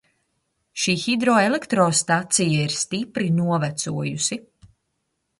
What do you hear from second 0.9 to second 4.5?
hidroelektrostacija ir stipri novecojusi.